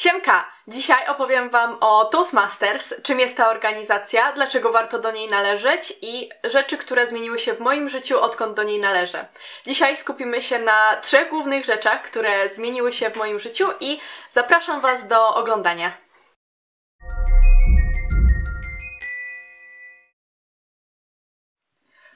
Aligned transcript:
Siemka! 0.00 0.44
Dzisiaj 0.68 1.06
opowiem 1.08 1.50
Wam 1.50 1.76
o 1.80 2.04
Toastmasters, 2.04 2.94
czym 3.02 3.20
jest 3.20 3.36
ta 3.36 3.50
organizacja, 3.50 4.32
dlaczego 4.32 4.72
warto 4.72 4.98
do 4.98 5.10
niej 5.10 5.30
należeć 5.30 5.98
i 6.02 6.30
rzeczy, 6.44 6.78
które 6.78 7.06
zmieniły 7.06 7.38
się 7.38 7.52
w 7.52 7.60
moim 7.60 7.88
życiu, 7.88 8.20
odkąd 8.20 8.56
do 8.56 8.62
niej 8.62 8.80
należę. 8.80 9.26
Dzisiaj 9.66 9.96
skupimy 9.96 10.42
się 10.42 10.58
na 10.58 10.96
trzech 10.96 11.30
głównych 11.30 11.64
rzeczach, 11.64 12.02
które 12.02 12.48
zmieniły 12.48 12.92
się 12.92 13.10
w 13.10 13.16
moim 13.16 13.38
życiu 13.38 13.68
i 13.80 14.00
zapraszam 14.30 14.80
Was 14.80 15.06
do 15.08 15.34
oglądania. 15.34 15.92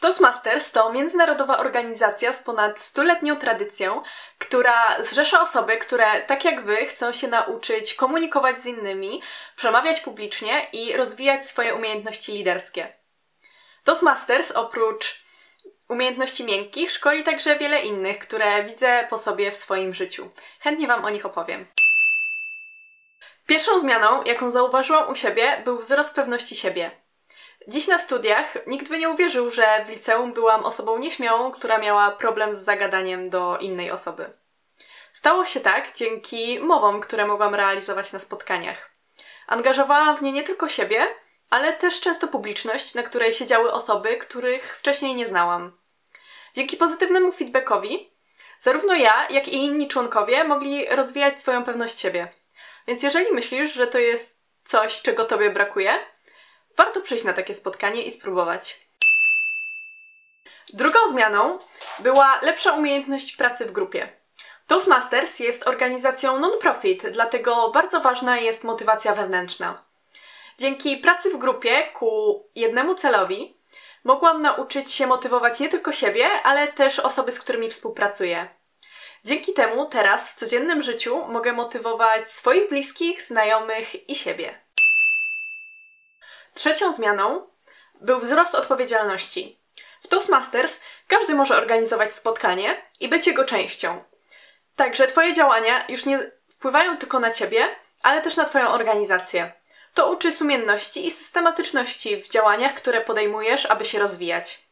Toastmasters 0.00 0.72
to 0.72 0.92
międzynarodowa 0.92 1.58
organizacja 1.58 2.32
z 2.32 2.42
ponad 2.42 2.80
stuletnią 2.80 3.36
tradycją, 3.36 4.02
która 4.38 5.02
zrzesza 5.02 5.40
osoby, 5.40 5.76
które 5.76 6.22
tak 6.22 6.44
jak 6.44 6.64
wy 6.64 6.86
chcą 6.86 7.12
się 7.12 7.28
nauczyć 7.28 7.94
komunikować 7.94 8.58
z 8.58 8.66
innymi, 8.66 9.22
przemawiać 9.56 10.00
publicznie 10.00 10.66
i 10.72 10.96
rozwijać 10.96 11.46
swoje 11.46 11.74
umiejętności 11.74 12.32
liderskie. 12.32 12.92
Toastmasters 13.84 14.50
oprócz 14.50 15.22
umiejętności 15.88 16.44
miękkich 16.44 16.90
szkoli 16.90 17.24
także 17.24 17.56
wiele 17.56 17.82
innych, 17.82 18.18
które 18.18 18.64
widzę 18.64 19.06
po 19.10 19.18
sobie 19.18 19.50
w 19.50 19.56
swoim 19.56 19.94
życiu. 19.94 20.30
Chętnie 20.60 20.86
wam 20.86 21.04
o 21.04 21.10
nich 21.10 21.26
opowiem. 21.26 21.66
Pierwszą 23.46 23.80
zmianą, 23.80 24.24
jaką 24.24 24.50
zauważyłam 24.50 25.10
u 25.10 25.14
siebie, 25.14 25.62
był 25.64 25.78
wzrost 25.78 26.14
pewności 26.14 26.56
siebie. 26.56 26.90
Dziś 27.68 27.88
na 27.88 27.98
studiach 27.98 28.66
nikt 28.66 28.88
by 28.88 28.98
nie 28.98 29.08
uwierzył, 29.08 29.50
że 29.50 29.84
w 29.84 29.88
liceum 29.88 30.32
byłam 30.32 30.64
osobą 30.64 30.98
nieśmiałą, 30.98 31.50
która 31.50 31.78
miała 31.78 32.10
problem 32.10 32.54
z 32.54 32.58
zagadaniem 32.58 33.30
do 33.30 33.58
innej 33.58 33.90
osoby. 33.90 34.30
Stało 35.12 35.46
się 35.46 35.60
tak 35.60 35.94
dzięki 35.94 36.60
mowom, 36.60 37.00
które 37.00 37.26
mogłam 37.26 37.54
realizować 37.54 38.12
na 38.12 38.18
spotkaniach. 38.18 38.90
Angażowałam 39.46 40.16
w 40.16 40.22
nie 40.22 40.32
nie 40.32 40.42
tylko 40.42 40.68
siebie, 40.68 41.08
ale 41.50 41.72
też 41.72 42.00
często 42.00 42.28
publiczność, 42.28 42.94
na 42.94 43.02
której 43.02 43.32
siedziały 43.32 43.72
osoby, 43.72 44.16
których 44.16 44.76
wcześniej 44.78 45.14
nie 45.14 45.26
znałam. 45.26 45.76
Dzięki 46.54 46.76
pozytywnemu 46.76 47.32
feedbackowi, 47.32 48.10
zarówno 48.58 48.94
ja, 48.94 49.28
jak 49.30 49.48
i 49.48 49.56
inni 49.56 49.88
członkowie 49.88 50.44
mogli 50.44 50.86
rozwijać 50.86 51.40
swoją 51.40 51.64
pewność 51.64 52.00
siebie. 52.00 52.28
Więc 52.86 53.02
jeżeli 53.02 53.32
myślisz, 53.32 53.72
że 53.72 53.86
to 53.86 53.98
jest 53.98 54.40
coś, 54.64 55.02
czego 55.02 55.24
tobie 55.24 55.50
brakuje, 55.50 55.98
warto 56.78 57.00
przyjść 57.00 57.24
na 57.24 57.32
takie 57.32 57.54
spotkanie 57.54 58.02
i 58.02 58.10
spróbować. 58.10 58.88
Drugą 60.72 60.98
zmianą 61.08 61.58
była 61.98 62.38
lepsza 62.42 62.72
umiejętność 62.72 63.36
pracy 63.36 63.64
w 63.66 63.72
grupie. 63.72 64.08
Toastmasters 64.66 65.38
jest 65.38 65.68
organizacją 65.68 66.38
non-profit, 66.38 67.08
dlatego 67.10 67.70
bardzo 67.70 68.00
ważna 68.00 68.38
jest 68.38 68.64
motywacja 68.64 69.14
wewnętrzna. 69.14 69.84
Dzięki 70.58 70.96
pracy 70.96 71.30
w 71.30 71.38
grupie 71.38 71.82
ku 71.94 72.42
jednemu 72.54 72.94
celowi 72.94 73.54
mogłam 74.04 74.42
nauczyć 74.42 74.92
się 74.92 75.06
motywować 75.06 75.60
nie 75.60 75.68
tylko 75.68 75.92
siebie, 75.92 76.28
ale 76.42 76.68
też 76.68 76.98
osoby, 76.98 77.32
z 77.32 77.40
którymi 77.40 77.70
współpracuję. 77.70 78.48
Dzięki 79.24 79.52
temu 79.52 79.86
teraz 79.86 80.30
w 80.30 80.34
codziennym 80.34 80.82
życiu 80.82 81.24
mogę 81.28 81.52
motywować 81.52 82.30
swoich 82.30 82.68
bliskich, 82.68 83.22
znajomych 83.22 84.08
i 84.08 84.14
siebie. 84.14 84.67
Trzecią 86.58 86.92
zmianą 86.92 87.46
był 88.00 88.18
wzrost 88.18 88.54
odpowiedzialności. 88.54 89.58
W 90.02 90.08
Toastmasters 90.08 90.80
każdy 91.08 91.34
może 91.34 91.56
organizować 91.56 92.14
spotkanie 92.14 92.82
i 93.00 93.08
być 93.08 93.26
jego 93.26 93.44
częścią. 93.44 94.04
Także 94.76 95.06
Twoje 95.06 95.32
działania 95.32 95.84
już 95.88 96.04
nie 96.04 96.30
wpływają 96.48 96.96
tylko 96.96 97.20
na 97.20 97.30
Ciebie, 97.30 97.68
ale 98.02 98.22
też 98.22 98.36
na 98.36 98.44
Twoją 98.44 98.68
organizację. 98.68 99.52
To 99.94 100.10
uczy 100.10 100.32
sumienności 100.32 101.06
i 101.06 101.10
systematyczności 101.10 102.22
w 102.22 102.28
działaniach, 102.28 102.74
które 102.74 103.00
podejmujesz, 103.00 103.66
aby 103.66 103.84
się 103.84 103.98
rozwijać. 103.98 104.68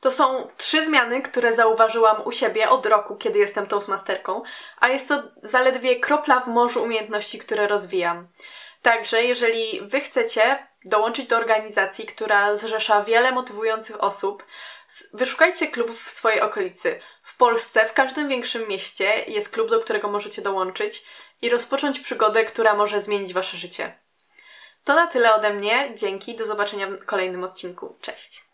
To 0.00 0.12
są 0.12 0.48
trzy 0.56 0.84
zmiany, 0.84 1.22
które 1.22 1.52
zauważyłam 1.52 2.22
u 2.24 2.32
siebie 2.32 2.68
od 2.68 2.86
roku, 2.86 3.16
kiedy 3.16 3.38
jestem 3.38 3.66
Toastmasterką, 3.66 4.42
a 4.80 4.88
jest 4.88 5.08
to 5.08 5.22
zaledwie 5.42 6.00
kropla 6.00 6.40
w 6.40 6.48
morzu 6.48 6.82
umiejętności, 6.82 7.38
które 7.38 7.68
rozwijam. 7.68 8.28
Także 8.82 9.24
jeżeli 9.24 9.80
Wy 9.80 10.00
chcecie 10.00 10.66
dołączyć 10.84 11.26
do 11.26 11.36
organizacji, 11.36 12.06
która 12.06 12.56
zrzesza 12.56 13.04
wiele 13.04 13.32
motywujących 13.32 14.04
osób, 14.04 14.44
wyszukajcie 15.12 15.66
klubów 15.66 16.04
w 16.04 16.10
swojej 16.10 16.40
okolicy. 16.40 17.00
W 17.22 17.36
Polsce, 17.36 17.86
w 17.86 17.92
każdym 17.92 18.28
większym 18.28 18.68
mieście 18.68 19.24
jest 19.26 19.48
klub, 19.48 19.70
do 19.70 19.80
którego 19.80 20.08
możecie 20.08 20.42
dołączyć 20.42 21.04
i 21.42 21.50
rozpocząć 21.50 22.00
przygodę, 22.00 22.44
która 22.44 22.74
może 22.74 23.00
zmienić 23.00 23.32
Wasze 23.32 23.56
życie. 23.56 23.98
To 24.84 24.94
na 24.94 25.06
tyle 25.06 25.34
ode 25.34 25.50
mnie. 25.50 25.92
Dzięki. 25.94 26.36
Do 26.36 26.44
zobaczenia 26.44 26.86
w 26.86 27.04
kolejnym 27.04 27.44
odcinku. 27.44 27.98
Cześć. 28.00 28.47